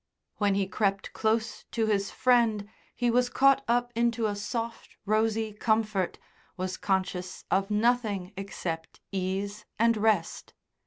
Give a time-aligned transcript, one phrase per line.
[0.37, 5.53] When he crept close to his friend he was caught up into a soft, rosy
[5.53, 6.17] comfort,
[6.57, 10.55] was conscious of nothing except ease and rest.